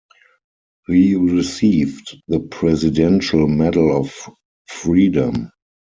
[0.87, 4.19] He received the Presidential Medal of
[4.65, 5.51] Freedom.